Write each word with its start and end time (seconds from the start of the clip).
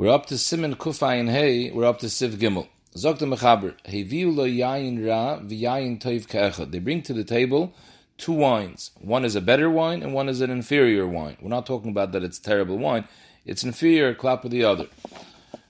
We're 0.00 0.14
up 0.14 0.24
to 0.28 0.36
Siman 0.36 0.76
Kufayin 0.76 1.28
Hey, 1.28 1.70
we're 1.70 1.84
up 1.84 1.98
to 1.98 2.06
Siv 2.06 2.36
Gimel. 2.36 2.66
Zok 2.96 3.18
Mechaber, 3.18 3.74
Heviu 3.84 4.34
lo 4.34 4.46
yayin 4.46 5.06
ra 5.06 5.38
v'yayin 5.40 6.00
toiv. 6.00 6.70
They 6.70 6.78
bring 6.78 7.02
to 7.02 7.12
the 7.12 7.22
table 7.22 7.74
two 8.16 8.32
wines. 8.32 8.92
One 8.98 9.26
is 9.26 9.36
a 9.36 9.42
better 9.42 9.68
wine 9.68 10.02
and 10.02 10.14
one 10.14 10.30
is 10.30 10.40
an 10.40 10.48
inferior 10.48 11.06
wine. 11.06 11.36
We're 11.42 11.50
not 11.50 11.66
talking 11.66 11.90
about 11.90 12.12
that 12.12 12.24
it's 12.24 12.38
terrible 12.38 12.78
wine. 12.78 13.06
It's 13.44 13.62
inferior, 13.62 14.14
clap 14.14 14.42
of 14.42 14.52
the 14.52 14.64
other. 14.64 14.86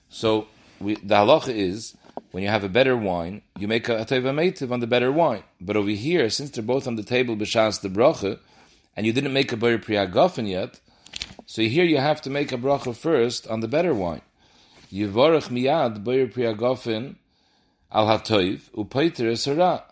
So 0.07 0.47
we, 0.79 0.95
the 0.95 1.15
halacha 1.15 1.53
is, 1.53 1.97
when 2.31 2.41
you 2.41 2.47
have 2.47 2.63
a 2.63 2.69
better 2.69 2.95
wine, 2.95 3.41
you 3.59 3.67
make 3.67 3.89
a, 3.89 4.05
teva 4.05 4.71
on 4.71 4.79
the 4.79 4.87
better 4.87 5.11
wine. 5.11 5.43
But 5.59 5.75
over 5.75 5.89
here, 5.89 6.29
since 6.29 6.51
they're 6.51 6.63
both 6.63 6.87
on 6.87 6.95
the 6.95 7.03
table 7.03 7.35
b'shas 7.35 7.81
the 7.81 7.89
bracha, 7.89 8.39
and 8.95 9.05
you 9.05 9.11
didn't 9.11 9.33
make 9.33 9.51
a 9.51 9.57
bar 9.57 9.77
priyagofen 9.77 10.47
yet, 10.47 10.79
so 11.45 11.61
here 11.61 11.83
you 11.85 11.97
have 11.97 12.21
to 12.21 12.29
make 12.29 12.51
a 12.51 12.57
bracha 12.57 12.95
first 12.95 13.47
on 13.47 13.59
the 13.59 13.67
better 13.67 13.93
wine. 13.93 14.21
Yivarach 14.91 15.49
miyad 15.49 16.03
boyer 16.03 16.27
priyagofen 16.27 17.15
al 17.91 18.07
hatoiv 18.07 18.69
upaiter 18.71 19.31
esara. 19.31 19.83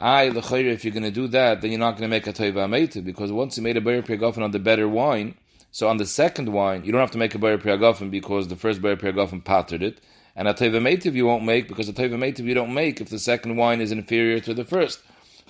I 0.00 0.28
lechayr 0.30 0.72
if 0.72 0.84
you're 0.84 0.92
going 0.92 1.02
to 1.02 1.10
do 1.10 1.28
that, 1.28 1.60
then 1.60 1.70
you're 1.70 1.80
not 1.80 1.92
going 1.92 2.02
to 2.02 2.08
make 2.08 2.26
a 2.26 2.32
toiv 2.32 2.54
ameita 2.54 3.04
because 3.04 3.32
once 3.32 3.56
you 3.56 3.62
made 3.62 3.76
a 3.76 3.80
boyer 3.80 4.02
priyagofen 4.02 4.42
on 4.42 4.50
the 4.50 4.58
better 4.58 4.88
wine, 4.88 5.34
so 5.70 5.88
on 5.88 5.96
the 5.96 6.06
second 6.06 6.52
wine 6.52 6.84
you 6.84 6.92
don't 6.92 7.00
have 7.00 7.10
to 7.10 7.18
make 7.18 7.34
a 7.34 7.38
boyer 7.38 7.58
priyagofen 7.58 8.10
because 8.10 8.48
the 8.48 8.56
first 8.56 8.80
boyer 8.80 8.96
priyagofen 8.96 9.44
pattered 9.44 9.82
it, 9.82 10.00
and 10.36 10.48
a 10.48 10.54
toiv 10.54 10.72
ameita 10.72 11.12
you 11.12 11.26
won't 11.26 11.44
make 11.44 11.68
because 11.68 11.88
a 11.88 11.92
toiv 11.92 12.38
you 12.38 12.54
don't 12.54 12.74
make 12.74 13.00
if 13.00 13.08
the 13.08 13.18
second 13.18 13.56
wine 13.56 13.80
is 13.80 13.92
inferior 13.92 14.40
to 14.40 14.54
the 14.54 14.64
first. 14.64 15.00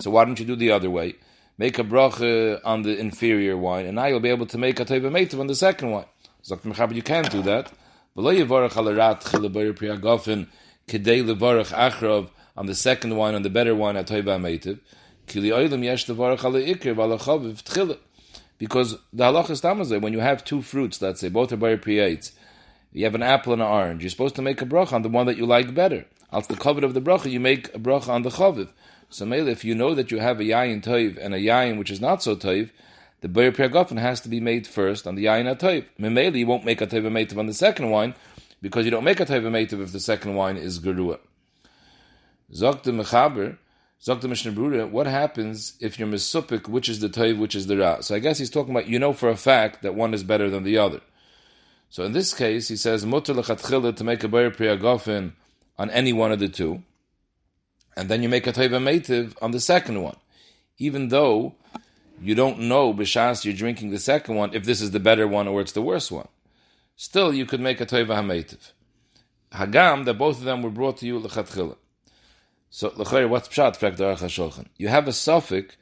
So 0.01 0.11
why 0.11 0.25
don't 0.25 0.39
you 0.39 0.47
do 0.47 0.57
the 0.57 0.71
other 0.71 0.91
way? 0.91 1.17
Make 1.59 1.79
a 1.81 1.85
bracha 1.85 2.61
on 2.65 2.83
the 2.83 2.97
inferior 2.97 3.57
wine, 3.57 3.87
and 3.87 3.97
now 3.97 4.07
you'll 4.07 4.21
be 4.21 4.29
able 4.31 4.47
to 4.47 4.59
make 4.59 4.79
a 4.79 4.85
toiv 4.85 5.03
ameita 5.03 5.39
on 5.41 5.49
the 5.49 5.57
second 5.57 5.91
wine. 5.91 6.07
So 6.43 6.59
you 6.65 7.03
can't 7.03 7.31
do 7.31 7.43
that 7.43 7.73
on 12.57 12.67
the 12.67 12.75
second 12.75 13.17
wine, 13.17 13.35
on 13.35 13.43
the 13.43 13.51
better 13.51 13.75
one, 13.75 13.97
at 13.97 14.07
Toiva 14.07 14.39
Meitiv. 14.41 14.81
Because 18.59 18.99
the 19.13 19.25
halacha 19.25 19.51
is 19.51 19.61
tamazay, 19.61 20.01
when 20.01 20.13
you 20.13 20.21
have 20.21 20.45
two 20.45 20.63
fruits, 20.63 21.03
let's 21.03 21.21
say, 21.21 21.29
both 21.29 21.53
are 21.53 21.57
bar 21.57 21.77
priyates, 21.77 22.33
you 22.93 23.05
have 23.05 23.15
an 23.15 23.23
apple 23.23 23.53
and 23.53 23.63
an 23.63 23.69
orange, 23.69 24.03
you're 24.03 24.11
supposed 24.11 24.35
to 24.37 24.43
make 24.43 24.63
a 24.63 24.67
bracha 24.67 24.95
on 24.95 25.03
the 25.03 25.09
one 25.09 25.27
that 25.27 25.37
you 25.37 25.47
like 25.47 25.75
better. 25.75 26.07
Else 26.33 26.47
the 26.47 26.57
covet 26.57 26.85
of 26.85 26.95
the 26.95 27.01
bracha, 27.01 27.31
you 27.31 27.41
make 27.41 27.75
a 27.75 27.79
bracha 27.79 28.09
on 28.09 28.23
the 28.23 28.31
chaviv. 28.31 28.69
So 29.11 29.25
maybe 29.25 29.51
if 29.51 29.65
you 29.65 29.75
know 29.75 29.95
that 29.95 30.11
you 30.11 30.19
have 30.19 30.41
a 30.41 30.45
yayin 30.45 30.83
toiv 30.83 31.19
and 31.19 31.35
a 31.35 31.39
yayin 31.39 31.79
which 31.79 31.91
is 31.91 32.01
not 32.01 32.23
so 32.23 32.37
toiv, 32.37 32.71
the 33.21 33.29
Bayer 33.29 33.51
Priyagofen 33.51 33.99
has 33.99 34.21
to 34.21 34.29
be 34.29 34.39
made 34.39 34.67
first 34.67 35.07
on 35.07 35.17
the 35.17 35.25
Yain 35.25 35.53
HaToiv. 35.53 35.87
Memeli, 35.99 36.39
you 36.39 36.47
won't 36.47 36.65
make 36.65 36.81
a 36.81 36.87
Teva 36.87 37.11
Meitiv 37.11 37.37
on 37.37 37.47
the 37.47 37.55
second 37.55 37.91
wine, 37.91 38.15
because 38.63 38.85
you 38.85 38.93
don't 38.93 39.05
make 39.05 39.19
a 39.19 39.27
Teva 39.27 39.51
Meitiv 39.51 39.83
if 39.83 39.91
the 39.91 39.99
second 39.99 40.37
wine 40.37 40.57
is 40.57 40.79
Gerua. 40.79 41.19
Zok 42.53 42.85
the 42.85 42.93
Mechaber, 42.93 43.59
Zok 44.01 44.21
the 44.21 44.29
Mishnah 44.29 44.53
Brura, 44.53 44.89
what 44.89 45.09
happens 45.09 45.75
if 45.81 45.99
you're 45.99 46.07
Mesupik, 46.07 46.69
which 46.69 46.89
is 46.89 47.01
the 47.01 47.09
Toiv, 47.09 47.39
which 47.39 47.57
is 47.57 47.67
the 47.67 47.77
Ra? 47.77 48.01
So 48.01 48.15
I 48.15 48.21
guess 48.21 48.39
he's 48.39 48.51
talking 48.51 48.71
about, 48.71 48.87
you 48.87 49.01
know 49.01 49.13
for 49.13 49.29
a 49.29 49.37
fact 49.37 49.83
that 49.83 49.97
one 49.97 50.15
is 50.15 50.23
better 50.23 50.49
than 50.49 50.63
the 50.63 50.79
other. 50.79 51.01
So 51.91 52.05
in 52.05 52.13
this 52.13 52.33
case, 52.33 52.69
he 52.69 52.77
says, 52.77 53.05
Mutter 53.05 53.35
to 53.35 54.05
make 54.05 54.23
a 54.23 54.29
Bayer 54.29 54.51
Priyagofen 54.53 55.33
on 55.77 55.91
any 55.91 56.13
one 56.13 56.31
of 56.31 56.39
the 56.39 56.49
two, 56.49 56.85
and 57.99 58.09
then 58.09 58.23
you 58.23 58.29
make 58.29 58.47
a 58.47 58.53
Teva 58.53 58.81
Meitiv 58.81 59.35
on 59.43 59.51
the 59.51 59.61
second 59.61 60.03
one. 60.03 60.17
Even 60.79 61.09
though 61.09 61.57
you 62.23 62.35
don't 62.37 62.61
know 62.61 62.95
b'shas 62.95 63.45
you're 63.45 63.55
drinking 63.55 63.91
the 63.91 63.99
second 63.99 64.37
one 64.37 64.55
if 64.55 64.65
this 64.65 64.81
is 64.81 64.93
the 64.93 65.01
better 65.01 65.27
one 65.27 65.49
or 65.49 65.61
it's 65.61 65.73
the 65.73 65.83
worse 65.83 66.11
one. 66.11 66.29
Still, 66.95 67.35
you 67.35 67.45
could 67.45 67.61
make 67.61 67.81
a 67.81 67.87
toiva 67.87 68.15
hametiv. 68.21 68.73
Hagam 69.53 70.05
that 70.05 70.15
both 70.15 70.39
of 70.39 70.45
them 70.45 70.63
were 70.63 70.71
brought 70.71 70.99
to 70.99 71.07
you 71.07 71.19
lechatchila. 71.19 71.77
So 72.71 72.93
l'chayr, 72.97 73.29
what's 73.29 73.49
pshat 73.49 73.77
shulchan? 73.79 74.67
You 74.77 74.89
have 74.89 75.09
a 75.09 75.13
suffix 75.13 75.77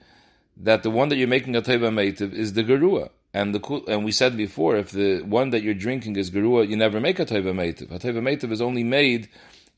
that 0.56 0.82
the 0.82 0.90
one 0.90 1.10
that 1.10 1.16
you're 1.16 1.28
making 1.28 1.54
a 1.54 1.60
toiva 1.60 1.90
hametiv 1.90 2.32
is 2.32 2.54
the 2.54 2.64
gerua. 2.64 3.10
And 3.34 3.54
the 3.54 3.84
and 3.88 4.06
we 4.06 4.12
said 4.12 4.38
before, 4.38 4.76
if 4.76 4.90
the 4.90 5.20
one 5.20 5.50
that 5.50 5.62
you're 5.62 5.74
drinking 5.74 6.16
is 6.16 6.30
gerua, 6.30 6.66
you 6.66 6.76
never 6.76 6.98
make 6.98 7.18
a 7.18 7.26
toiva 7.26 7.52
meitiv. 7.52 7.90
A 7.90 7.98
toiva 7.98 8.22
meitiv 8.22 8.52
is 8.52 8.62
only 8.62 8.84
made 8.84 9.28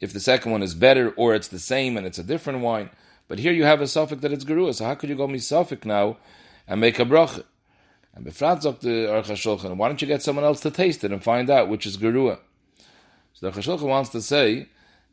if 0.00 0.12
the 0.12 0.20
second 0.20 0.52
one 0.52 0.62
is 0.62 0.74
better 0.74 1.10
or 1.10 1.34
it's 1.34 1.48
the 1.48 1.58
same 1.58 1.96
and 1.96 2.06
it's 2.06 2.18
a 2.18 2.24
different 2.24 2.60
wine. 2.60 2.90
But 3.26 3.38
here 3.38 3.52
you 3.52 3.64
have 3.64 3.80
a 3.80 3.86
suffix 3.86 4.22
that 4.22 4.32
it's 4.32 4.44
gerua. 4.44 4.74
So 4.74 4.84
how 4.84 4.94
could 4.94 5.10
you 5.10 5.16
go 5.16 5.26
me 5.26 5.40
now 5.84 6.16
and 6.68 6.80
make 6.80 6.98
a 6.98 7.04
bracha. 7.04 7.44
And 8.14 8.26
befrat 8.26 8.62
zok 8.62 8.80
the 8.80 9.06
Aruch 9.06 9.26
HaShulchan, 9.26 9.76
why 9.76 9.88
don't 9.88 10.00
you 10.00 10.08
get 10.08 10.22
someone 10.22 10.44
else 10.44 10.60
to 10.60 10.70
taste 10.70 11.04
it 11.04 11.12
and 11.12 11.22
find 11.22 11.50
out 11.50 11.68
which 11.68 11.86
is 11.86 11.96
gerua? 11.96 12.38
So 13.32 13.50
the 13.50 13.60
Aruch 13.60 13.80
wants 13.82 14.10
to 14.10 14.22
say 14.22 14.68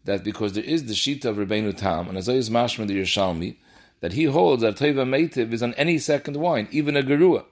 that 0.05 0.23
because 0.23 0.53
there 0.53 0.63
is 0.63 0.85
the 0.85 0.93
shita 0.93 1.25
of 1.25 1.37
Rebbeinu 1.37 1.75
Tam, 1.75 2.07
and 2.07 2.17
as 2.17 2.27
is 2.27 2.49
mashma 2.49 2.87
the 2.87 2.99
Yerushalmi, 2.99 3.55
that 4.01 4.13
he 4.13 4.25
holds 4.25 4.61
that 4.61 4.75
Teva 4.75 5.05
Meitiv 5.05 5.51
is 5.51 5.63
on 5.63 5.73
any 5.75 5.97
second 5.97 6.37
wine, 6.37 6.67
even 6.71 6.95
a 6.95 7.03
gerua. 7.03 7.45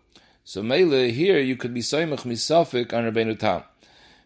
So 0.44 0.62
Mele, 0.62 1.10
here 1.10 1.40
you 1.40 1.56
could 1.56 1.74
be 1.74 1.82
Saimach 1.82 2.24
Misafik 2.24 2.94
on 2.94 3.12
Rebbeinu 3.12 3.40
Tam. 3.40 3.64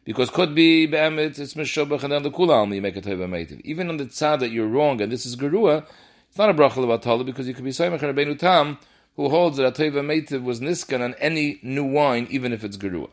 Because 0.08 0.30
could 0.30 0.56
be 0.56 0.86
Be'emet, 0.86 1.38
it's 1.38 1.56
Meshobach, 1.56 2.02
and 2.02 2.14
then 2.14 2.24
the 2.24 2.32
Kulam, 2.32 2.74
you 2.74 2.82
make 2.82 2.96
a 2.96 3.02
Teva 3.02 3.28
Meitiv. 3.28 3.60
Even 3.66 3.90
on 3.90 3.98
the 3.98 4.06
tzad 4.06 4.40
that 4.40 4.52
you're 4.52 4.66
wrong, 4.66 5.02
and 5.02 5.12
this 5.12 5.26
is 5.26 5.36
gerua, 5.36 5.86
it's 6.30 6.38
not 6.38 6.50
a 6.50 6.54
bracha 6.54 6.76
levatala, 6.76 7.26
because 7.26 7.46
you 7.46 7.54
could 7.54 7.66
be 7.66 7.72
Saimach 7.72 8.02
on 8.02 8.16
Rebbeinu 8.16 8.40
Tam, 8.40 8.78
who 9.18 9.28
holds 9.28 9.58
that 9.58 9.66
a 9.66 9.72
Ateva 9.74 9.96
Meitiv 9.96 10.44
was 10.44 10.62
niskan 10.62 11.02
on 11.02 11.14
any 11.16 11.60
new 11.62 11.84
wine, 11.84 12.26
even 12.30 12.54
if 12.54 12.64
it's 12.64 12.78
Gerua. 12.78 13.10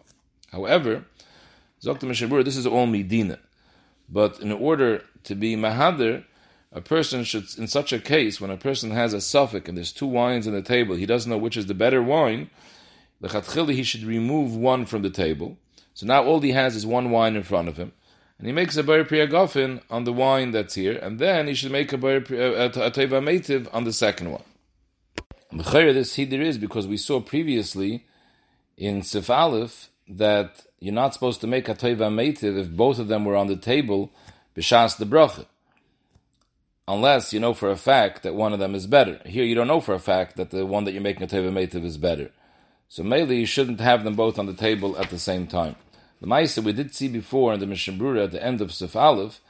However, 0.53 1.05
Zokta 1.83 2.03
Mechaber, 2.03 2.45
this 2.45 2.57
is 2.57 2.65
all 2.65 2.87
Medina. 2.87 3.41
But 4.09 4.39
in 4.39 4.53
order 4.53 5.03
to 5.25 5.35
be 5.35 5.57
Mahadir, 5.57 6.23
a 6.71 6.81
person 6.81 7.25
should, 7.25 7.47
in 7.59 7.67
such 7.67 7.93
a 7.93 7.99
case, 7.99 8.41
when 8.41 8.53
a 8.53 8.57
person 8.57 8.93
has 8.93 9.13
a 9.13 9.21
suffix 9.21 9.69
and 9.69 9.77
there's 9.77 9.93
two 9.93 10.07
wines 10.07 10.47
on 10.47 10.53
the 10.53 10.63
table, 10.63 10.95
he 10.95 11.07
doesn't 11.07 11.29
know 11.29 11.39
which 11.39 11.57
is 11.57 11.67
the 11.67 11.75
better 11.75 12.01
wine, 12.01 12.51
the 13.21 13.73
he 13.73 13.83
should 13.83 14.05
remove 14.05 14.55
one 14.55 14.87
from 14.87 15.03
the 15.03 15.11
table. 15.11 15.59
So 15.95 16.07
now 16.07 16.25
all 16.25 16.41
he 16.41 16.53
has 16.53 16.77
is 16.77 16.85
one 16.85 17.11
wine 17.11 17.37
in 17.37 17.43
front 17.43 17.69
of 17.69 17.77
him. 17.77 17.93
And 18.39 18.47
he 18.47 18.53
makes 18.53 18.77
a 18.77 18.83
Bar 18.83 19.05
Priyagofin 19.05 19.81
on 19.89 20.05
the 20.05 20.13
wine 20.13 20.51
that's 20.51 20.75
here, 20.75 20.99
and 20.99 21.19
then 21.19 21.47
he 21.47 21.55
should 21.55 21.71
make 21.71 21.93
a 21.93 21.97
Bar 21.97 22.17
a, 22.31 22.65
uh, 22.65 22.67
a, 22.67 22.91
Teva 22.91 23.23
Meitiv 23.23 23.69
on 23.73 23.85
the 23.85 23.93
second 23.93 24.33
one. 24.33 24.43
This 25.53 26.17
here 26.17 26.43
is 26.43 26.59
because 26.59 26.89
we 26.89 26.97
saw 26.97 27.21
previously 27.21 28.05
in 28.77 29.03
Sif 29.03 29.31
Aleph 29.31 29.89
that 30.09 30.67
you're 30.81 30.93
not 30.93 31.15
supposed 31.15 31.41
to 31.41 31.47
make 31.47 31.69
a 31.69 31.75
toiva 31.75 32.11
meitiv 32.13 32.59
if 32.59 32.71
both 32.71 32.99
of 32.99 33.09
them 33.09 33.25
were 33.25 33.37
on 33.37 33.47
the 33.47 33.57
table 33.57 34.11
b'shas 34.57 34.97
the 34.99 35.07
bracha, 35.07 35.47
unless 36.87 37.33
you 37.33 37.41
know 37.41 37.55
for 37.55 37.71
a 37.71 37.77
fact 37.77 38.23
that 38.23 38.35
one 38.35 38.53
of 38.53 38.59
them 38.59 38.75
is 38.75 38.87
better. 38.87 39.21
Here, 39.25 39.45
you 39.45 39.55
don't 39.55 39.69
know 39.69 39.81
for 39.81 39.95
a 39.95 40.01
fact 40.01 40.37
that 40.37 40.51
the 40.51 40.67
one 40.67 40.85
that 40.85 40.93
you're 40.93 41.01
making 41.01 41.23
a 41.23 41.27
toiva 41.27 41.53
meitiv 41.53 41.85
is 41.85 41.99
better. 41.99 42.31
So 42.89 43.03
mainly 43.03 43.39
you 43.39 43.47
shouldn't 43.47 43.81
have 43.81 44.05
them 44.05 44.15
both 44.15 44.39
on 44.39 44.47
the 44.47 44.55
table 44.55 44.99
at 44.99 45.11
the 45.11 45.19
same 45.19 45.47
time. 45.47 45.77
The 46.21 46.27
Maisa 46.27 46.63
we 46.63 46.73
did 46.73 46.95
see 46.95 47.09
before 47.09 47.53
in 47.55 47.61
the 47.61 47.67
Mishnah 47.67 48.23
at 48.23 48.31
the 48.31 48.43
end 48.43 48.61
of 48.61 48.73
Sif 48.73 48.97
Aleph 48.97 49.41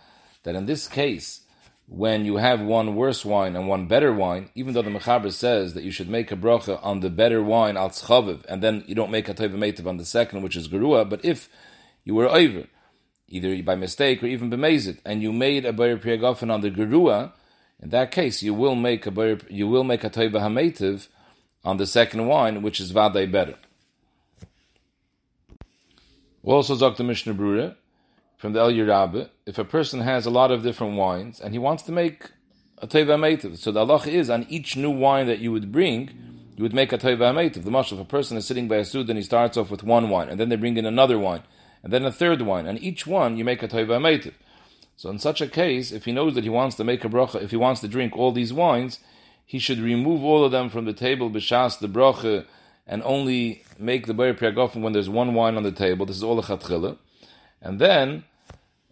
that 0.43 0.55
in 0.55 0.67
this 0.67 0.89
case 0.89 1.41
when 1.87 2.25
you 2.25 2.37
have 2.37 2.61
one 2.61 2.97
worse 2.97 3.25
wine 3.25 3.55
and 3.55 3.69
one 3.69 3.87
better 3.87 4.13
wine, 4.13 4.49
even 4.55 4.73
though 4.73 4.83
the 4.83 4.91
Mechaber 4.91 5.31
says 5.31 5.75
that 5.75 5.85
you 5.85 5.91
should 5.91 6.09
make 6.09 6.33
a 6.33 6.37
bracha 6.37 6.83
on 6.83 7.01
the 7.01 7.11
better 7.11 7.43
wine 7.43 7.77
al 7.77 7.91
tzchaviv, 7.91 8.45
and 8.47 8.63
then 8.63 8.83
you 8.87 8.95
don't 8.95 9.11
make 9.11 9.29
a 9.29 9.35
teva 9.35 9.87
on 9.87 9.99
the 9.99 10.05
second, 10.05 10.43
which 10.43 10.57
is 10.57 10.69
gerua, 10.69 11.09
but 11.09 11.23
if 11.25 11.49
you 12.05 12.15
were 12.15 12.29
over, 12.29 12.67
either 13.29 13.63
by 13.63 13.75
mistake 13.75 14.23
or 14.23 14.27
even 14.27 14.51
bemazit, 14.51 14.99
and 15.05 15.23
you 15.23 15.33
made 15.33 15.67
a 15.67 15.73
bar 15.73 15.97
priyagofen 15.97 16.51
on 16.51 16.63
the 16.63 16.71
gerua, 16.71 17.33
in 17.81 17.91
that 17.91 18.11
case 18.11 18.43
you 18.43 18.55
will 18.55 18.75
make 18.75 19.07
a 19.07 19.11
bar, 19.11 19.39
you 19.51 19.69
will 19.69 19.85
make 19.85 20.05
a 20.05 20.11
teva 20.11 20.41
hameitiv 20.41 21.09
on 21.65 21.77
the 21.77 21.87
second 21.87 22.27
wine, 22.27 22.63
which 22.63 22.81
is 22.81 22.93
vaday 22.93 23.31
better. 23.31 23.57
Also, 26.45 26.77
Dr. 26.77 27.05
Mishnah 27.05 27.33
Brura, 27.33 27.75
from 28.37 28.53
the 28.53 28.61
Eliyah 28.61 28.87
Rabbah, 28.87 29.25
if 29.47 29.57
a 29.57 29.65
person 29.65 30.01
has 30.01 30.27
a 30.27 30.31
lot 30.31 30.51
of 30.51 30.63
different 30.63 30.95
wines 30.95 31.41
and 31.41 31.55
he 31.55 31.59
wants 31.59 31.83
to 31.85 31.93
make 31.93 32.33
a 32.79 32.87
Teva 32.87 33.19
Meitiv, 33.19 33.57
so 33.57 33.73
the 33.73 33.81
Allah 33.81 34.03
is 34.07 34.29
on 34.29 34.45
each 34.51 34.77
new 34.77 34.91
wine 34.91 35.27
that 35.27 35.39
you 35.39 35.51
would 35.51 35.73
bring, 35.73 36.11
you 36.55 36.63
would 36.63 36.75
make 36.75 36.93
a 36.93 36.99
Teva 36.99 37.33
Meitiv. 37.33 37.65
The 37.65 37.71
much 37.71 37.93
if 37.93 37.99
a 37.99 38.05
person 38.05 38.37
is 38.37 38.47
sitting 38.47 38.69
by 38.69 38.77
a 38.77 38.85
suit 38.85 39.09
and 39.09 39.17
he 39.17 39.23
starts 39.23 39.57
off 39.57 39.71
with 39.71 39.83
one 39.83 40.11
wine, 40.11 40.29
and 40.29 40.39
then 40.39 40.51
they 40.51 40.57
bring 40.57 40.77
in 40.77 40.85
another 40.85 41.19
wine, 41.19 41.45
and 41.83 41.91
then 41.91 42.05
a 42.05 42.13
third 42.13 42.43
wine, 42.43 42.67
and 42.67 42.83
each 42.83 43.07
one 43.07 43.39
you 43.39 43.45
make 43.45 43.63
a 43.63 43.69
Teva 43.69 43.99
Meitiv. 43.99 44.35
So 44.97 45.09
in 45.09 45.19
such 45.19 45.41
a 45.41 45.49
case, 45.49 45.93
if 45.93 46.05
he 46.05 46.13
knows 46.13 46.35
that 46.35 46.45
he 46.45 46.51
wants 46.51 46.77
to 46.77 46.85
make 46.85 47.07
a 47.07 47.09
bracha, 47.09 47.41
if 47.41 47.53
he 47.53 47.57
wants 47.57 47.81
to 47.81 47.89
drink 47.89 48.15
all 48.15 48.33
these 48.33 48.53
wines, 48.53 49.01
he 49.47 49.59
should 49.59 49.79
remove 49.79 50.23
all 50.23 50.45
of 50.45 50.53
them 50.53 50.69
from 50.69 50.85
the 50.85 50.93
table, 50.93 51.31
b'shas 51.31 51.79
the 51.79 51.89
bracha, 51.89 52.45
and 52.87 53.03
only 53.05 53.65
make 53.79 54.07
the 54.07 54.15
bar 54.15 54.35
priyagofen 54.35 54.83
when 54.83 54.93
there's 54.93 55.09
one 55.09 55.35
wine 55.35 55.57
on 55.57 55.63
the 55.63 55.73
table. 55.73 56.07
This 56.07 56.17
is 56.17 56.23
all 56.23 56.39
a 56.39 56.43
chatchila. 56.43 56.99
And 57.61 57.81
then 57.81 58.25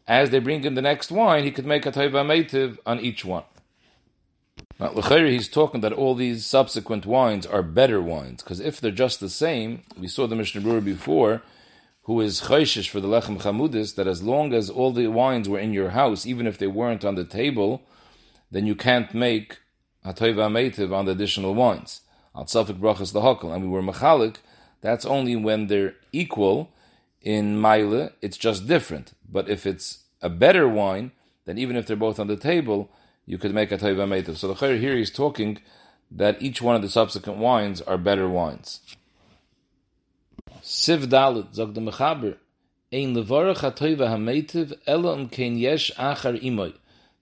as 0.06 0.30
they 0.30 0.38
bring 0.38 0.64
in 0.64 0.74
the 0.74 0.82
next 0.82 1.10
wine, 1.10 1.44
he 1.44 1.50
could 1.50 1.66
make 1.66 1.86
a 1.86 1.92
taiva 1.92 2.78
on 2.86 3.00
each 3.00 3.24
one. 3.24 3.44
Now, 4.78 4.92
L'chayri, 4.92 5.30
he's 5.30 5.48
talking 5.48 5.80
that 5.82 5.92
all 5.92 6.14
these 6.14 6.44
subsequent 6.44 7.06
wines 7.06 7.46
are 7.46 7.62
better 7.62 8.00
wines, 8.00 8.42
because 8.42 8.58
if 8.58 8.80
they're 8.80 8.90
just 8.90 9.20
the 9.20 9.28
same, 9.28 9.82
we 9.96 10.08
saw 10.08 10.26
the 10.26 10.34
Mishnah 10.34 10.60
Berurah 10.60 10.84
before, 10.84 11.42
who 12.02 12.20
is 12.20 12.42
choishish 12.42 12.88
for 12.88 13.00
the 13.00 13.06
lechem 13.06 13.40
chamudis, 13.40 13.94
that 13.94 14.08
as 14.08 14.22
long 14.22 14.52
as 14.52 14.68
all 14.68 14.92
the 14.92 15.06
wines 15.06 15.48
were 15.48 15.58
in 15.58 15.72
your 15.72 15.90
house, 15.90 16.26
even 16.26 16.46
if 16.46 16.58
they 16.58 16.66
weren't 16.66 17.04
on 17.04 17.14
the 17.14 17.24
table, 17.24 17.82
then 18.50 18.66
you 18.66 18.74
can't 18.74 19.14
make 19.14 19.58
hatoiva 20.04 20.50
meitiv 20.50 20.92
on 20.92 21.04
the 21.04 21.12
additional 21.12 21.54
wines. 21.54 22.00
Al 22.34 22.44
tzafik 22.44 22.79
brachas 22.79 23.12
lahakal, 23.12 23.55
and 23.55 23.62
we 23.62 23.69
were 23.69 23.82
machalik. 23.82 24.37
That's 24.81 25.05
only 25.05 25.37
when 25.37 25.67
they're 25.67 25.94
equal 26.12 26.70
in 27.20 27.61
maile. 27.61 28.11
It's 28.20 28.37
just 28.37 28.67
different. 28.67 29.12
But 29.31 29.49
if 29.49 29.67
it's 29.67 30.05
a 30.20 30.29
better 30.29 30.69
wine, 30.69 31.12
then 31.44 31.58
even 31.58 31.76
if 31.76 31.87
they're 31.87 31.96
both 31.96 32.19
on 32.19 32.26
the 32.26 32.37
table, 32.37 32.90
you 33.26 33.38
could 33.38 33.55
make 33.55 33.70
a 33.70 33.79
toiva 33.79 34.06
meitiv. 34.08 34.37
So 34.37 34.49
the 34.49 34.55
chayyur 34.55 34.81
here 34.81 34.96
is 34.96 35.11
talking 35.11 35.58
that 36.11 36.40
each 36.43 36.61
one 36.61 36.76
of 36.76 36.82
the 36.82 36.88
subsequent 36.88 37.38
wines 37.38 37.81
are 37.81 37.99
better 37.99 38.29
wines. 38.29 38.81
Siv 40.62 41.06
Dalit, 41.06 41.55
zog 41.55 41.75
the 41.75 41.81
Mechaber, 41.81 42.37
Ein 42.93 43.14
levarach 43.14 43.58
hatoiva 43.58 44.08
hametiv, 44.08 44.75
ela 44.87 45.14
um 45.14 45.29
kein 45.29 45.56
yesh 45.56 45.90
achar 45.99 46.40
imoy. 46.43 46.75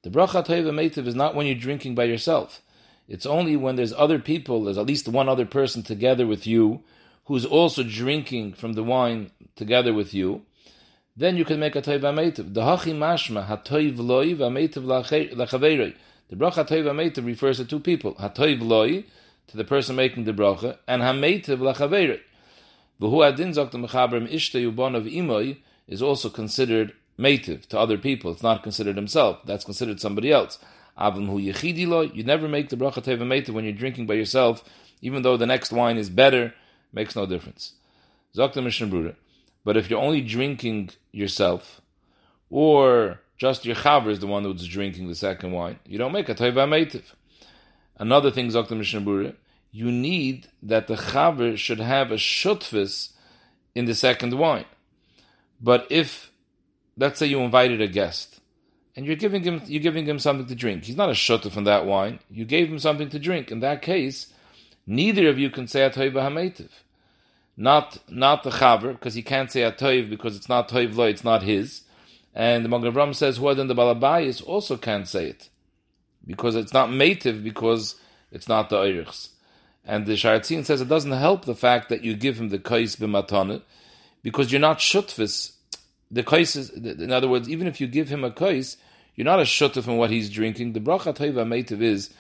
The 0.03 0.11
bracha 0.11 0.45
hatoiva 0.45 0.73
metiv 0.73 1.07
is 1.07 1.15
not 1.15 1.35
when 1.35 1.47
you're 1.47 1.55
drinking 1.55 1.95
by 1.95 2.05
yourself. 2.05 2.61
It's 3.11 3.27
only 3.27 3.57
when 3.57 3.75
there's 3.75 3.93
other 3.93 4.21
people, 4.21 4.63
there's 4.63 4.79
at 4.79 4.87
least 4.87 5.09
one 5.09 5.29
other 5.29 5.45
person 5.45 5.83
together 5.83 6.29
with 6.29 6.47
you, 6.47 6.85
who's 7.25 7.45
also 7.45 7.83
drinking 7.83 8.53
from 8.53 8.75
the 8.75 8.85
wine 8.85 9.33
together 9.57 9.93
with 9.93 10.15
you, 10.15 10.43
then 11.17 11.37
you 11.37 11.45
can 11.45 11.59
make 11.59 11.75
a 11.75 11.83
toiv 11.83 12.03
ametiv. 12.03 12.55
The 12.55 12.61
hachi 12.63 12.95
mashma 12.95 13.49
hatoiv 13.49 13.99
loy 13.99 14.35
v'ametiv 14.35 14.85
lachaverei. 15.35 15.95
The 16.29 16.37
bracha 16.37 16.65
hatoiv 16.65 16.85
ametiv 16.85 17.27
refers 17.27 17.57
to 17.57 17.65
two 17.65 17.81
people: 17.81 18.15
hatoiv 18.15 18.63
loy 18.63 19.05
to 19.49 19.57
the 19.57 19.65
person 19.65 19.97
making 19.97 20.25
the 20.25 20.33
bracha, 20.33 20.79
and 20.87 21.03
hametiv 21.03 21.59
lachaverei. 21.59 22.21
V'hu 23.01 23.29
adin 23.29 23.51
zok 23.51 23.73
the 23.73 23.79
mechaber 23.79 24.25
ishte 24.33 24.63
yubon 24.63 24.95
of 24.95 25.05
imoy 25.05 25.59
is 25.89 26.01
also 26.01 26.29
considered 26.31 26.93
mative 27.19 27.67
to 27.67 27.79
other 27.79 27.99
people. 27.99 28.31
It's 28.31 28.45
not 28.45 28.63
considered 28.63 28.95
himself. 28.95 29.41
That's 29.45 29.65
considered 29.65 30.01
somebody 30.01 30.31
else. 30.31 30.61
You 31.01 32.25
never 32.25 32.49
make 32.49 32.69
the 32.69 32.77
bracha 32.77 33.03
teva 33.03 33.53
when 33.53 33.65
you're 33.65 33.73
drinking 33.73 34.07
by 34.07 34.15
yourself, 34.15 34.63
even 35.01 35.23
though 35.23 35.37
the 35.37 35.47
next 35.47 35.73
wine 35.73 35.97
is 35.97 36.11
better. 36.11 36.55
Makes 36.93 37.17
no 37.17 37.27
difference. 37.27 37.75
Zok 38.37 38.53
the 38.53 38.63
Mishnah 38.63 39.15
But 39.65 39.77
if 39.77 39.89
you're 39.89 40.01
only 40.01 40.21
drinking 40.21 40.91
yourself, 41.13 41.81
or 42.51 43.21
just 43.37 43.65
your 43.65 43.77
chaver 43.77 44.09
is 44.09 44.21
the 44.21 44.27
one 44.27 44.45
who's 44.45 44.67
drinking 44.67 45.09
the 45.09 45.15
second 45.15 45.53
wine, 45.53 45.79
you 45.87 45.99
don't 45.99 46.13
make 46.13 46.29
a 46.29 46.35
teva. 46.35 47.03
Another 47.97 48.31
thing, 48.31 48.49
Zok 48.49 48.69
the 48.69 48.75
Mishnah 48.75 49.35
you 49.73 49.93
need 49.93 50.49
that 50.63 50.87
the 50.87 50.97
chaver 50.97 51.57
should 51.57 51.81
have 51.81 52.11
a 52.11 52.17
shutfis 52.17 53.11
in 53.75 53.85
the 53.85 53.95
second 53.95 54.37
wine. 54.37 54.65
But 55.61 55.87
if, 55.91 56.33
let's 56.97 57.19
say 57.19 57.27
you 57.27 57.41
invited 57.41 57.81
a 57.81 57.87
guest, 57.87 58.40
and 59.01 59.07
you're 59.07 59.17
giving 59.17 59.43
him 59.43 59.63
you're 59.65 59.81
giving 59.81 60.05
him 60.05 60.19
something 60.19 60.47
to 60.47 60.55
drink, 60.55 60.85
he's 60.85 60.95
not 60.95 61.09
a 61.09 61.13
shutf 61.13 61.51
from 61.51 61.65
that 61.65 61.87
wine. 61.87 62.19
You 62.31 62.45
gave 62.45 62.69
him 62.69 62.79
something 62.79 63.09
to 63.09 63.19
drink. 63.19 63.51
In 63.51 63.61
that 63.61 63.81
case, 63.81 64.31
neither 64.87 65.27
of 65.31 65.39
you 65.39 65.49
can 65.49 65.67
say 65.67 65.81
atoiv 65.89 66.13
hametiv. 66.13 66.69
Not 67.57 67.97
not 68.11 68.43
the 68.43 68.51
chaver 68.51 68.93
because 68.93 69.15
he 69.15 69.23
can't 69.23 69.51
say 69.51 69.63
atoiv 69.63 70.11
because 70.11 70.37
it's 70.37 70.51
not 70.51 70.69
toiv 70.69 70.97
lo, 70.97 71.07
it's 71.07 71.25
not 71.25 71.43
his. 71.43 71.81
And 72.35 72.63
the 72.63 72.69
Magen 72.69 73.15
says 73.15 73.39
who 73.39 73.55
then 73.55 73.69
the 73.69 73.75
balabayis 73.75 74.47
also 74.47 74.77
can't 74.77 75.09
say 75.09 75.29
it 75.31 75.49
because 76.27 76.55
it's 76.55 76.75
not 76.75 76.91
mative 76.91 77.43
because 77.43 77.95
it's 78.31 78.49
not 78.49 78.69
the 78.69 78.77
oirichs. 78.77 79.31
And 79.83 80.05
the 80.05 80.13
Sharatzin 80.13 80.67
says 80.67 80.83
it 80.83 80.89
doesn't 80.89 81.11
help 81.13 81.47
the 81.47 81.55
fact 81.55 81.89
that 81.89 82.05
you 82.05 82.15
give 82.15 82.39
him 82.39 82.51
the 82.51 82.59
kais 82.59 82.97
b'matana, 82.97 83.63
because 84.23 84.53
you're 84.53 84.61
not 84.61 84.79
shutfis. 84.79 85.53
The 86.11 86.23
kais 86.23 86.55
is, 86.55 86.69
in 86.69 87.11
other 87.11 87.29
words, 87.29 87.49
even 87.49 87.67
if 87.67 87.81
you 87.81 87.87
give 87.87 88.11
him 88.11 88.25
a 88.25 88.31
kais, 88.31 88.77
you're 89.15 89.25
not 89.25 89.41
a 89.41 89.45
shutf 89.45 89.87
in 89.87 89.97
what 89.97 90.11
he's 90.11 90.31
drinking. 90.31 90.73
The 90.73 90.81
bracha 90.81 91.15
taiva 91.17 91.47
meitiv 91.47 91.81
is 91.83 92.11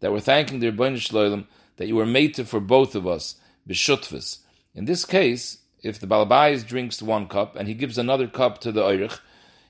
that 0.00 0.12
we're 0.12 0.20
thanking 0.20 0.60
the 0.60 0.70
Rebbeinu 0.70 0.96
Shloim 0.96 1.46
that 1.76 1.86
you 1.86 1.96
were 1.96 2.06
meitiv 2.06 2.46
for 2.46 2.60
both 2.60 2.94
of 2.94 3.06
us, 3.06 3.36
b'shutfis. 3.68 4.38
In 4.74 4.84
this 4.84 5.04
case, 5.04 5.58
if 5.82 5.98
the 5.98 6.06
balabais 6.06 6.66
drinks 6.66 7.02
one 7.02 7.28
cup 7.28 7.56
and 7.56 7.68
he 7.68 7.74
gives 7.74 7.98
another 7.98 8.26
cup 8.26 8.60
to 8.60 8.72
the 8.72 8.82
oirich, 8.82 9.18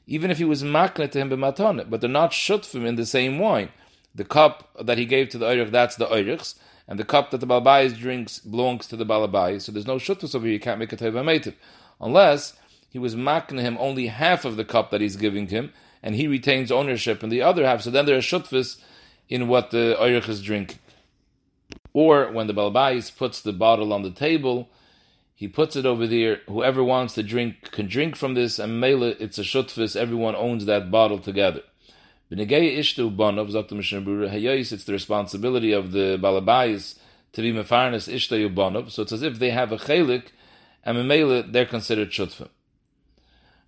even 0.06 0.31
if 0.31 0.38
he 0.38 0.44
was 0.44 0.62
makne 0.62 1.11
to 1.11 1.19
him 1.19 1.31
b'matana, 1.31 1.88
but 1.88 2.00
they're 2.00 2.11
not 2.11 2.31
shutfim 2.31 2.87
in 2.87 2.96
the 2.96 3.06
same 3.06 3.38
wine. 3.38 3.70
The 4.14 4.25
cup 4.25 4.70
that 4.81 4.99
he 4.99 5.05
gave 5.05 5.28
to 5.31 5.38
the 5.38 5.46
oirich, 5.46 5.70
that's 5.70 5.96
the 5.96 6.06
oirich's, 6.06 6.55
and 6.88 6.99
the 6.99 7.05
cup 7.05 7.31
that 7.31 7.38
the 7.38 7.46
balabais 7.46 7.99
drinks 7.99 8.38
belongs 8.38 8.87
to 8.87 8.96
the 8.96 9.05
balabais, 9.05 9.62
so 9.62 9.73
there's 9.73 9.87
no 9.87 9.96
shuttus 9.96 10.34
over 10.34 10.46
here. 10.46 10.55
You 10.55 10.61
can't 10.61 10.78
make 10.78 10.93
a 10.93 10.96
teva 10.96 11.23
meitiv 11.23 11.55
unless 12.00 12.55
he 12.88 12.99
was 12.99 13.17
makna 13.17 13.61
him 13.61 13.76
only 13.78 14.06
half 14.06 14.44
of 14.44 14.56
the 14.56 14.64
cup 14.64 14.90
that 14.90 15.00
he's 15.00 15.17
giving 15.17 15.49
him, 15.49 15.73
and 16.06 16.14
he 16.14 16.28
retains 16.28 16.70
ownership 16.70 17.24
in 17.24 17.30
the 17.30 17.42
other 17.42 17.66
half. 17.66 17.82
So 17.82 17.90
then 17.90 18.06
there 18.06 18.16
are 18.16 18.20
shutfis 18.20 18.78
in 19.28 19.48
what 19.48 19.72
the 19.72 19.96
oirich 19.98 20.28
is 20.28 20.40
drinking. 20.40 20.78
Or 21.92 22.30
when 22.30 22.46
the 22.46 22.54
balabais 22.54 23.10
puts 23.16 23.40
the 23.40 23.52
bottle 23.52 23.92
on 23.92 24.04
the 24.04 24.12
table, 24.12 24.68
he 25.34 25.48
puts 25.48 25.74
it 25.74 25.84
over 25.84 26.06
there. 26.06 26.42
Whoever 26.46 26.84
wants 26.84 27.14
to 27.14 27.24
drink 27.24 27.72
can 27.72 27.88
drink 27.88 28.14
from 28.14 28.34
this, 28.34 28.60
and 28.60 28.80
mele 28.80 29.02
it's 29.02 29.38
a 29.38 29.42
shutfis. 29.42 29.96
Everyone 29.96 30.36
owns 30.36 30.66
that 30.66 30.92
bottle 30.92 31.18
together. 31.18 31.62
It's 32.30 32.44
the 34.84 34.92
responsibility 34.92 35.72
of 35.72 35.90
the 35.90 36.18
balabais 36.22 36.98
to 37.32 37.42
be 37.42 37.52
mefarnes 37.52 38.06
ishtu 38.08 38.54
banov, 38.54 38.92
so 38.92 39.02
it's 39.02 39.10
as 39.12 39.24
if 39.24 39.40
they 39.40 39.50
have 39.50 39.72
a 39.72 39.76
chelik, 39.76 40.26
and 40.84 40.96
memele, 40.98 41.50
they're 41.52 41.66
considered 41.66 42.10
shutfim. 42.10 42.48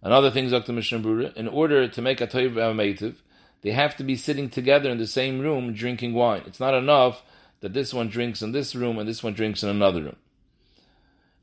Another 0.03 0.31
thing, 0.31 0.49
sagt 0.49 0.67
the 0.67 0.73
Mishnah 0.73 1.01
Berurah, 1.01 1.37
in 1.37 1.49
order 1.49 1.89
to 1.89 2.03
make 2.03 2.21
a 2.21 2.27
toiv 2.27 2.55
amativ, 2.55 3.17
they 3.63 3.73
have 3.73 3.97
to 3.97 4.05
be 4.05 4.17
sitting 4.17 4.49
together 4.49 4.91
in 4.91 4.99
the 4.99 5.07
same 5.07 5.41
room 5.41 5.73
drinking 5.73 6.15
wine. 6.15 6.43
It's 6.47 6.61
not 6.61 6.75
enough 6.75 7.23
that 7.61 7.73
this 7.73 7.93
one 7.93 8.09
drinks 8.09 8.41
in 8.41 8.53
this 8.53 8.75
room 8.75 8.99
and 8.99 9.09
this 9.09 9.23
one 9.23 9.33
drinks 9.33 9.63
in 9.63 9.69
another 9.69 10.03
room. 10.03 10.17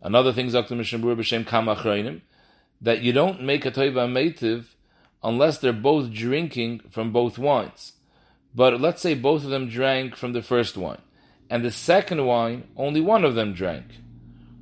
Another 0.01 0.31
thing, 0.31 0.49
the 0.49 0.75
Mishnah 0.75 0.99
Berurah, 0.99 1.17
b'shem 1.17 1.45
kam 1.45 2.21
that 2.81 3.01
you 3.01 3.11
don't 3.11 3.43
make 3.43 3.65
a 3.65 3.71
toiv 3.71 3.93
amativ 3.93 4.67
unless 5.23 5.57
they're 5.57 5.73
both 5.73 6.13
drinking 6.13 6.81
from 6.89 7.11
both 7.11 7.37
wines. 7.37 7.93
But 8.53 8.79
let's 8.79 9.01
say 9.01 9.15
both 9.15 9.43
of 9.43 9.49
them 9.49 9.67
drank 9.67 10.15
from 10.15 10.31
the 10.31 10.41
first 10.41 10.77
wine, 10.77 11.01
and 11.49 11.65
the 11.65 11.71
second 11.71 12.25
wine, 12.25 12.69
only 12.77 13.01
one 13.01 13.25
of 13.25 13.35
them 13.35 13.53
drank. 13.53 13.85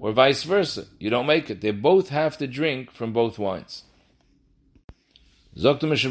Or 0.03 0.11
vice 0.11 0.43
versa. 0.43 0.87
You 0.99 1.09
don't 1.09 1.25
make 1.25 1.49
it. 1.49 1.61
They 1.61 1.71
both 1.71 2.09
have 2.09 2.37
to 2.39 2.45
drink 2.45 2.91
from 2.91 3.13
both 3.13 3.39
wines. 3.39 3.83
that 5.55 5.87
the 5.87 6.03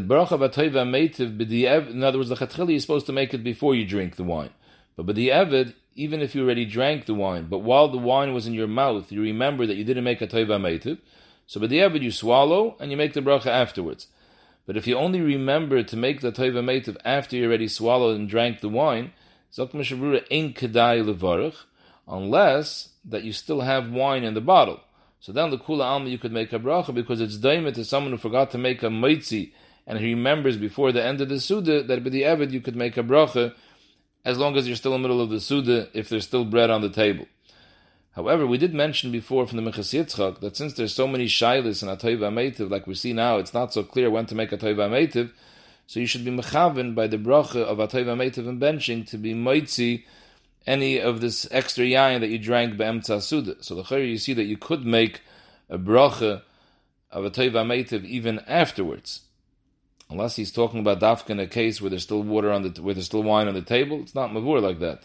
bracha 0.00 0.38
v'atoiva 0.38 0.86
meitiv 0.88 1.36
b'di'ev, 1.36 1.90
in 1.90 2.02
other 2.02 2.16
words, 2.16 2.30
the 2.30 2.36
chatchili 2.36 2.76
is 2.76 2.80
supposed 2.80 3.04
to 3.04 3.12
make 3.12 3.34
it 3.34 3.44
before 3.44 3.74
you 3.74 3.84
drink 3.84 4.16
the 4.16 4.24
wine. 4.24 4.48
But 4.96 5.04
b'di'evid, 5.04 5.74
even 5.94 6.22
if 6.22 6.34
you 6.34 6.42
already 6.42 6.64
drank 6.64 7.04
the 7.04 7.12
wine, 7.12 7.48
but 7.50 7.58
while 7.58 7.88
the 7.88 7.98
wine 7.98 8.32
was 8.32 8.46
in 8.46 8.54
your 8.54 8.66
mouth, 8.66 9.12
you 9.12 9.20
remember 9.20 9.66
that 9.66 9.76
you 9.76 9.84
didn't 9.84 10.04
make 10.04 10.22
a 10.22 10.26
toiva 10.26 10.58
meitiv, 10.58 11.00
so 11.46 11.60
by 11.60 11.66
the 11.66 11.80
Evid 11.80 12.00
you 12.00 12.12
swallow 12.12 12.76
and 12.80 12.90
you 12.90 12.96
make 12.96 13.12
the 13.12 13.20
bracha 13.20 13.48
afterwards. 13.48 14.06
But 14.64 14.78
if 14.78 14.86
you 14.86 14.96
only 14.96 15.20
remember 15.20 15.82
to 15.82 15.96
make 15.96 16.20
the 16.22 16.32
Toiva 16.32 16.62
Meitiv 16.62 16.96
after 17.04 17.36
you 17.36 17.44
already 17.46 17.66
swallowed 17.66 18.16
and 18.16 18.28
drank 18.28 18.60
the 18.60 18.68
wine, 18.68 19.12
Unless 22.08 22.88
that 23.04 23.24
you 23.24 23.32
still 23.32 23.60
have 23.60 23.90
wine 23.90 24.24
in 24.24 24.34
the 24.34 24.40
bottle. 24.40 24.80
So 25.20 25.32
then 25.32 25.50
the 25.50 25.58
Kula 25.58 25.84
Alma 25.84 26.08
you 26.08 26.18
could 26.18 26.32
make 26.32 26.52
a 26.52 26.58
bracha 26.58 26.94
because 26.94 27.20
it's 27.20 27.36
daimah 27.36 27.74
to 27.74 27.84
someone 27.84 28.12
who 28.12 28.18
forgot 28.18 28.50
to 28.52 28.58
make 28.58 28.82
a 28.82 28.86
Meitzi 28.86 29.52
and 29.86 29.98
he 29.98 30.14
remembers 30.14 30.56
before 30.56 30.92
the 30.92 31.04
end 31.04 31.20
of 31.20 31.28
the 31.28 31.40
Suda 31.40 31.82
that 31.82 32.02
by 32.02 32.10
the 32.10 32.22
Evid 32.22 32.52
you 32.52 32.60
could 32.60 32.76
make 32.76 32.96
a 32.96 33.02
bracha 33.02 33.54
as 34.24 34.38
long 34.38 34.56
as 34.56 34.66
you're 34.66 34.76
still 34.76 34.94
in 34.94 35.02
the 35.02 35.08
middle 35.08 35.22
of 35.22 35.30
the 35.30 35.40
Suda 35.40 35.88
if 35.92 36.08
there's 36.08 36.24
still 36.24 36.44
bread 36.44 36.70
on 36.70 36.80
the 36.80 36.90
table. 36.90 37.26
However, 38.12 38.46
we 38.46 38.58
did 38.58 38.74
mention 38.74 39.12
before 39.12 39.46
from 39.46 39.62
the 39.62 39.70
Minchas 39.70 39.94
Yitzchak 39.94 40.40
that 40.40 40.56
since 40.56 40.74
there's 40.74 40.94
so 40.94 41.06
many 41.06 41.26
shilas 41.26 41.82
in 41.82 41.88
Atoiva 41.88 42.32
Meitiv, 42.32 42.70
like 42.70 42.86
we 42.86 42.94
see 42.94 43.12
now, 43.12 43.38
it's 43.38 43.54
not 43.54 43.72
so 43.72 43.82
clear 43.82 44.10
when 44.10 44.26
to 44.26 44.34
make 44.34 44.50
Atoiva 44.50 44.90
Meitiv, 44.90 45.30
so 45.90 45.98
you 45.98 46.06
should 46.06 46.24
be 46.24 46.30
mechaven 46.30 46.94
by 46.94 47.08
the 47.08 47.18
bracha 47.18 47.64
of 47.64 47.78
Atoiva 47.78 48.14
Meitiv 48.14 48.48
and 48.48 48.62
benching 48.62 49.04
to 49.08 49.18
be 49.18 49.34
moitzi 49.34 50.04
any 50.64 51.00
of 51.00 51.20
this 51.20 51.48
extra 51.50 51.84
yain 51.84 52.20
that 52.20 52.28
you 52.28 52.38
drank 52.38 52.76
be'emtza 52.76 53.20
suda. 53.20 53.56
So 53.60 53.74
the 53.74 53.96
you 53.96 54.16
see 54.16 54.32
that 54.34 54.44
you 54.44 54.56
could 54.56 54.86
make 54.86 55.20
a 55.68 55.78
bracha 55.78 56.42
of 57.10 57.24
Atoiva 57.24 57.66
Meitiv 57.66 58.04
even 58.04 58.38
afterwards. 58.46 59.22
Unless 60.08 60.36
he's 60.36 60.52
talking 60.52 60.78
about 60.78 61.00
dafka 61.00 61.30
in 61.30 61.40
a 61.40 61.48
case 61.48 61.80
where 61.80 61.90
there's 61.90 62.04
still 62.04 62.22
water 62.22 62.52
on 62.52 62.62
the 62.62 62.80
where 62.80 62.94
there's 62.94 63.06
still 63.06 63.24
wine 63.24 63.48
on 63.48 63.54
the 63.54 63.60
table, 63.60 64.00
it's 64.00 64.14
not 64.14 64.30
mavur 64.30 64.62
like 64.62 64.78
that. 64.78 65.02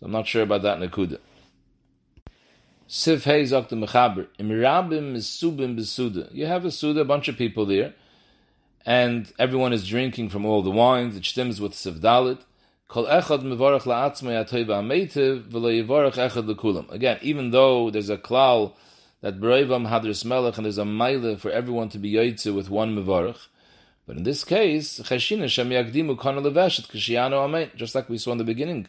So 0.00 0.06
I'm 0.06 0.12
not 0.12 0.26
sure 0.26 0.42
about 0.42 0.62
that 0.62 0.78
nakuda. 0.78 1.18
Sif 2.86 3.24
Hey 3.24 3.44
sagt 3.44 3.68
the 3.68 3.76
Mechaber, 3.76 4.28
Im 4.38 4.48
Rabim 4.48 5.14
is 5.14 5.26
Subim 5.26 5.78
Besuda. 5.78 6.32
You 6.32 6.46
have 6.46 6.64
a 6.64 6.70
Suda, 6.70 7.00
a 7.00 7.04
bunch 7.04 7.28
of 7.28 7.36
people 7.36 7.66
there, 7.66 7.92
and 8.84 9.32
everyone 9.38 9.72
is 9.72 9.86
drinking 9.86 10.28
from 10.30 10.44
all 10.44 10.62
the 10.62 10.70
wines. 10.70 11.16
It 11.16 11.24
stems 11.24 11.60
with 11.60 11.74
Sif 11.74 11.96
Dalit. 11.96 12.40
Kol 12.88 13.06
echad 13.06 13.42
mevarach 13.42 13.82
la'atzmei 13.82 14.44
atoiva 14.44 14.82
ametiv 14.82 15.48
v'lo 15.48 15.70
yivarach 15.84 16.14
echad 16.14 16.52
lekulam. 16.52 16.90
Again, 16.90 17.18
even 17.22 17.50
though 17.50 17.90
there's 17.90 18.10
a 18.10 18.18
klal 18.18 18.74
that 19.20 19.40
Berevam 19.40 19.88
hadris 19.88 20.24
melech 20.24 20.56
and 20.56 20.66
there's 20.66 20.78
a 20.78 20.84
mile 20.84 21.36
for 21.36 21.50
everyone 21.50 21.88
to 21.88 21.98
be 21.98 22.12
yoytze 22.12 22.54
with 22.54 22.68
one 22.68 22.96
mevarach, 22.96 23.46
but 24.06 24.16
in 24.16 24.24
this 24.24 24.42
case, 24.42 24.96
just 24.96 25.20
like 27.94 28.08
we 28.08 28.18
saw 28.18 28.32
in 28.32 28.38
the 28.38 28.44
beginning, 28.44 28.88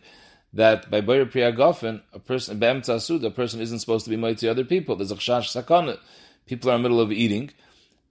that 0.53 0.89
by 0.89 1.01
Bayer 1.01 1.25
Priyagofen, 1.25 2.01
a 2.13 2.19
person, 2.19 2.57
Be'emtza 2.57 2.95
Asud, 2.95 3.23
a 3.23 3.29
person 3.29 3.61
isn't 3.61 3.77
supposed 3.79 4.05
to 4.05 4.09
be 4.09 4.17
moitzi 4.17 4.49
other 4.49 4.65
people. 4.65 4.95
There's 4.95 5.11
a 5.11 5.15
chash 5.15 5.63
sakana. 5.63 5.99
People 6.47 6.71
are 6.71 6.75
in 6.75 6.81
the 6.81 6.89
middle 6.89 7.01
of 7.01 7.11
eating, 7.11 7.51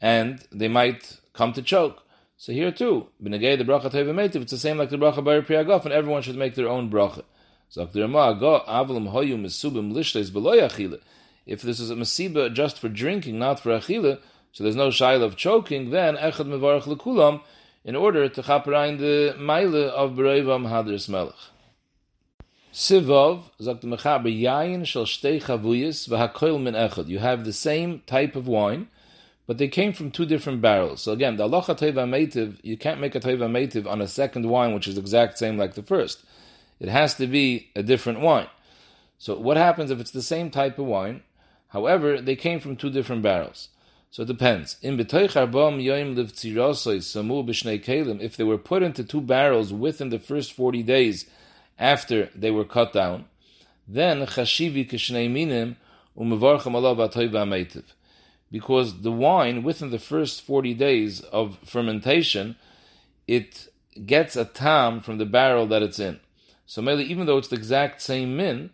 and 0.01 0.45
they 0.53 0.69
might 0.69 1.19
come 1.33 1.53
to 1.53 1.63
choke. 1.63 2.03
So 2.37 2.53
here 2.53 2.73
too, 2.73 3.09
b'negei 3.23 3.57
the 3.57 3.65
bracha 3.65 3.91
teva 3.91 4.37
it's 4.37 4.51
the 4.51 4.59
same 4.59 4.79
like 4.79 4.91
the 4.91 4.97
bracha 4.97 5.23
Bayer 5.23 5.43
Priyagofen, 5.43 5.91
everyone 5.91 6.23
should 6.23 6.37
make 6.37 6.55
their 6.55 6.69
own 6.69 6.91
bracha. 6.91 7.23
If 7.75 7.93
this 11.63 11.81
is 11.81 11.91
a 11.91 11.95
masiba 11.95 12.53
just 12.53 12.79
for 12.79 12.89
drinking, 12.89 13.39
not 13.39 13.61
for 13.61 13.71
achila, 13.71 14.19
so 14.53 14.63
there's 14.63 14.77
no 14.77 14.89
shaila 14.89 15.23
of 15.23 15.37
choking, 15.37 15.91
then 15.91 16.17
echad 16.17 16.47
mevarach 16.47 16.83
lekulam, 16.83 17.41
in 17.85 17.97
order 17.97 18.29
to 18.29 18.43
chaperein 18.43 18.99
the 18.99 19.35
maile 19.39 19.89
of 19.89 20.13
berevam 20.13 20.69
hadris 20.69 21.09
melech. 21.09 21.35
Sivov, 22.73 23.45
Mechaber, 23.59 24.87
shel 24.87 25.07
shtei 25.07 25.43
chavuyis 25.43 26.63
min 26.63 26.75
echad. 26.75 27.09
You 27.09 27.21
have 27.21 27.47
the 27.47 27.55
same 27.55 28.03
type 28.07 28.37
of 28.37 28.47
wine, 28.47 28.89
but 29.47 29.59
they 29.59 29.69
came 29.69 29.93
from 29.93 30.11
two 30.11 30.27
different 30.27 30.61
barrels. 30.61 31.03
So 31.03 31.13
again, 31.13 31.37
the 31.37 31.49
halacha 31.49 31.79
teva 31.79 32.07
meitiv, 32.09 32.59
you 32.63 32.77
can't 32.77 33.01
make 33.01 33.15
a 33.15 33.21
teva 33.21 33.51
meitiv 33.51 33.87
on 33.87 34.01
a 34.01 34.09
second 34.09 34.49
wine 34.49 34.75
which 34.75 34.87
is 34.87 34.97
exact 34.97 35.39
same 35.39 35.59
like 35.59 35.75
the 35.75 35.83
first. 35.83 36.25
It 36.81 36.89
has 36.89 37.15
to 37.15 37.27
be 37.27 37.71
a 37.75 37.83
different 37.83 38.21
wine. 38.21 38.49
So 39.19 39.39
what 39.39 39.57
happens 39.57 39.91
if 39.91 40.01
it's 40.01 40.11
the 40.11 40.23
same 40.23 40.51
type 40.51 40.79
of 40.79 40.87
wine? 40.87 41.23
However, 41.69 42.21
they 42.21 42.37
came 42.37 42.61
from 42.61 42.77
two 42.77 42.91
different 42.91 43.23
barrels. 43.23 43.69
So 44.11 44.23
it 44.25 44.27
depends. 44.27 44.77
In 44.83 45.01
If 45.01 45.11
they 48.37 48.45
were 48.45 48.59
put 48.59 48.83
into 48.83 49.05
two 49.05 49.21
barrels 49.23 49.73
within 49.73 50.11
the 50.11 50.19
first 50.19 50.53
forty 50.53 50.83
days 50.83 51.25
after 51.79 52.29
they 52.35 52.51
were 52.51 52.67
cut 52.67 52.93
down, 52.93 53.25
then 53.89 54.27
chashivi 54.27 54.87
kishnei 54.89 55.31
minim 55.31 55.77
umevarchem 56.19 56.75
alav 56.75 56.99
Because 58.53 59.01
the 59.01 59.11
wine, 59.11 59.65
within 59.65 59.91
the 59.91 59.99
first 59.99 60.43
40 60.43 60.75
days 60.75 61.23
of 61.23 61.59
fermentation, 61.65 62.55
it 63.27 63.67
gets 64.07 64.37
a 64.37 64.45
tam 64.45 65.01
from 65.01 65.19
the 65.19 65.27
barrel 65.27 65.67
that 65.67 65.83
it's 65.83 65.99
in. 65.99 66.21
So 66.67 66.81
maybe 66.83 67.03
even 67.03 67.27
though 67.27 67.39
it's 67.39 67.49
the 67.49 67.57
exact 67.57 68.01
same 68.03 68.37
min, 68.37 68.71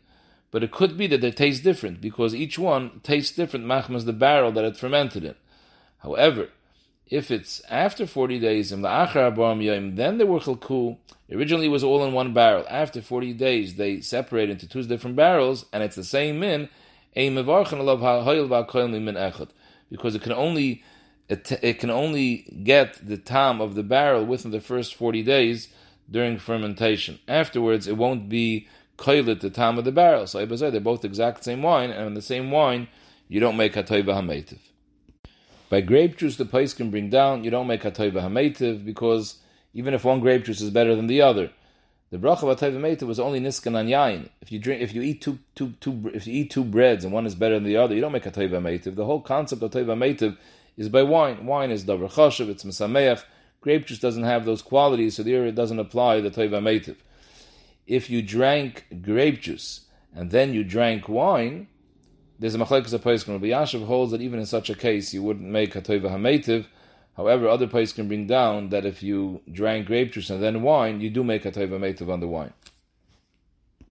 but 0.50 0.64
it 0.64 0.72
could 0.72 0.98
be 0.98 1.06
that 1.06 1.20
they 1.20 1.30
taste 1.30 1.62
different 1.62 2.00
because 2.00 2.34
each 2.34 2.58
one 2.58 3.00
tastes 3.02 3.36
different 3.36 3.66
machmas 3.66 4.04
the 4.04 4.12
barrel 4.12 4.50
that 4.52 4.64
it 4.64 4.76
fermented 4.76 5.24
in. 5.24 5.36
However, 5.98 6.48
if 7.06 7.30
it's 7.30 7.62
after 7.70 8.06
40 8.06 8.38
days, 8.38 8.70
then 8.70 8.82
they 8.82 8.88
were 8.88 10.40
chilku. 10.40 10.96
Originally 11.30 11.66
it 11.66 11.70
was 11.70 11.84
all 11.84 12.04
in 12.04 12.12
one 12.12 12.34
barrel. 12.34 12.64
After 12.68 13.00
40 13.00 13.32
days, 13.34 13.76
they 13.76 14.00
separate 14.00 14.50
into 14.50 14.68
two 14.68 14.82
different 14.82 15.16
barrels, 15.16 15.66
and 15.72 15.82
it's 15.82 15.96
the 15.96 16.04
same 16.04 16.40
min, 16.40 16.68
because 19.90 20.14
it 20.14 20.22
can 20.22 20.32
only 20.32 20.82
it, 21.28 21.52
it 21.62 21.78
can 21.78 21.90
only 21.90 22.60
get 22.64 23.06
the 23.06 23.18
tam 23.18 23.60
of 23.60 23.74
the 23.74 23.82
barrel 23.82 24.24
within 24.24 24.50
the 24.50 24.60
first 24.60 24.94
40 24.94 25.22
days 25.22 25.68
during 26.10 26.38
fermentation. 26.38 27.18
Afterwards, 27.28 27.86
it 27.86 27.98
won't 27.98 28.28
be 28.28 28.66
koilet 28.96 29.40
the 29.40 29.50
tam 29.50 29.78
of 29.78 29.84
the 29.84 29.92
barrel. 29.92 30.26
So 30.26 30.44
they're 30.44 30.80
both 30.80 31.04
exact 31.04 31.44
same 31.44 31.62
wine, 31.62 31.90
and 31.90 32.06
in 32.06 32.14
the 32.14 32.22
same 32.22 32.50
wine, 32.50 32.88
you 33.28 33.40
don't 33.40 33.56
make 33.56 33.74
hatoiva 33.74 34.14
hametiv. 34.14 34.58
By 35.68 35.82
grape 35.82 36.16
juice, 36.16 36.36
the 36.36 36.46
place 36.46 36.72
can 36.72 36.90
bring 36.90 37.10
down. 37.10 37.44
You 37.44 37.50
don't 37.50 37.66
make 37.66 37.82
hatoiva 37.82 38.22
hametiv 38.22 38.84
because 38.84 39.38
even 39.74 39.92
if 39.92 40.04
one 40.04 40.20
grape 40.20 40.44
juice 40.44 40.62
is 40.62 40.70
better 40.70 40.96
than 40.96 41.08
the 41.08 41.20
other, 41.20 41.50
the 42.10 42.18
bracha 42.18 42.50
of 42.50 42.58
hametiv 42.58 43.02
was 43.02 43.20
only 43.20 43.38
niskan 43.38 43.78
an 43.78 43.86
yain. 43.88 44.28
If 44.40 44.50
you 44.50 44.58
drink, 44.58 44.80
if 44.80 44.94
you 44.94 45.02
eat 45.02 45.20
two, 45.20 45.38
two, 45.54 45.74
two, 45.80 46.10
if 46.14 46.26
you 46.26 46.42
eat 46.42 46.50
two 46.50 46.64
breads 46.64 47.04
and 47.04 47.12
one 47.12 47.26
is 47.26 47.34
better 47.34 47.54
than 47.54 47.64
the 47.64 47.76
other, 47.76 47.94
you 47.94 48.00
don't 48.00 48.12
make 48.12 48.24
hatoiva 48.24 48.52
hametiv. 48.52 48.96
The 48.96 49.04
whole 49.04 49.20
concept 49.20 49.62
of 49.62 49.70
hametiv 49.72 50.38
is 50.76 50.88
by 50.88 51.02
wine. 51.02 51.44
Wine 51.44 51.70
is 51.70 51.84
davar 51.84 52.10
chashav. 52.10 52.48
It's 52.48 52.64
mesameach. 52.64 53.24
Grape 53.60 53.86
juice 53.86 53.98
doesn't 53.98 54.24
have 54.24 54.46
those 54.46 54.62
qualities, 54.62 55.16
so 55.16 55.22
there 55.22 55.44
it 55.44 55.54
doesn't 55.54 55.78
apply 55.78 56.20
the 56.20 56.30
hametiv. 56.30 56.96
If 57.86 58.08
you 58.08 58.22
drank 58.22 58.86
grape 59.02 59.42
juice 59.42 59.86
and 60.14 60.30
then 60.30 60.54
you 60.54 60.64
drank 60.64 61.08
wine, 61.08 61.68
there's 62.38 62.54
a 62.54 62.58
machlekes 62.58 62.92
a 62.92 62.98
place 62.98 63.26
Rabbi 63.26 63.46
Yashav 63.46 63.84
holds 63.84 64.12
that 64.12 64.22
even 64.22 64.38
in 64.38 64.46
such 64.46 64.70
a 64.70 64.74
case 64.74 65.12
you 65.12 65.22
wouldn't 65.22 65.48
make 65.48 65.74
a 65.74 65.82
hametiv. 65.82 66.66
However, 67.18 67.48
other 67.48 67.66
places 67.66 67.96
can 67.96 68.06
bring 68.06 68.28
down 68.28 68.68
that 68.68 68.86
if 68.86 69.02
you 69.02 69.40
drank 69.50 69.88
grape 69.88 70.12
juice 70.12 70.30
and 70.30 70.40
then 70.40 70.62
wine, 70.62 71.00
you 71.00 71.10
do 71.10 71.24
make 71.24 71.44
a 71.44 71.50
hametiv 71.50 72.08
on 72.08 72.20
the 72.20 72.28
wine. 72.28 72.52